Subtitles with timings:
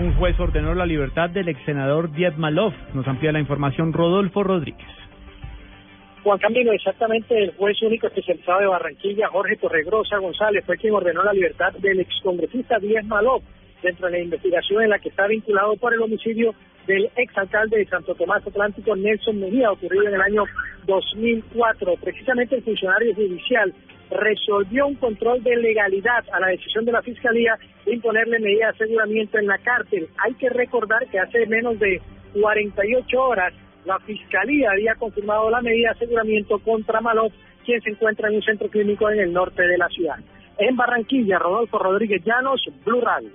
[0.00, 2.72] Un juez ordenó la libertad del ex senador Diez Malov.
[2.94, 4.88] Nos amplía la información Rodolfo Rodríguez.
[6.22, 11.22] Juan Camilo, exactamente el juez único especializado de Barranquilla, Jorge Torregrosa González, fue quien ordenó
[11.22, 13.42] la libertad del excongresista Díaz Malov
[13.82, 16.54] dentro de la investigación en la que está vinculado por el homicidio
[16.86, 20.44] del exalcalde de Santo Tomás Atlántico, Nelson Mejía, ocurrido en el año
[20.86, 21.96] 2004.
[22.02, 23.74] Precisamente el funcionario judicial
[24.10, 28.72] resolvió un control de legalidad a la decisión de la Fiscalía de imponerle medida de
[28.72, 30.08] aseguramiento en la cárcel.
[30.18, 32.00] Hay que recordar que hace menos de
[32.40, 33.54] 48 horas
[33.84, 37.32] la Fiscalía había confirmado la medida de aseguramiento contra Malot,
[37.64, 40.18] quien se encuentra en un centro clínico en el norte de la ciudad.
[40.58, 43.30] En Barranquilla, Rodolfo Rodríguez Llanos, Blue Radio.